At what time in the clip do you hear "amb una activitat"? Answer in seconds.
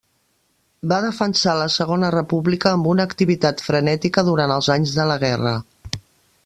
2.79-3.61